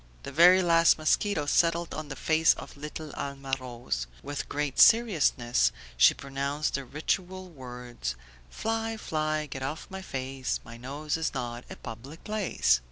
The 0.23 0.31
very 0.31 0.63
last 0.63 0.97
mosquito 0.97 1.45
settled 1.45 1.93
on 1.93 2.07
the 2.09 2.15
face 2.15 2.55
of 2.55 2.75
little 2.75 3.11
Alma 3.13 3.53
Rose. 3.59 4.07
With 4.23 4.49
great 4.49 4.79
seriousness 4.79 5.71
she 5.95 6.15
pronounced 6.15 6.73
the 6.73 6.85
ritual 6.85 7.47
words 7.49 8.15
"Fly, 8.49 8.97
fly, 8.97 9.45
get 9.45 9.61
off 9.61 9.85
my 9.91 10.01
face, 10.01 10.59
my 10.65 10.75
nose 10.75 11.17
is 11.17 11.35
not 11.35 11.65
a 11.69 11.75
public 11.75 12.23
place!" 12.23 12.79